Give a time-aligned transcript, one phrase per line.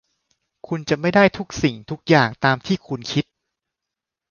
[0.67, 3.25] คุณจะไม่ได้ทุกสิ่งทุกอย่างตามที่คุณคิด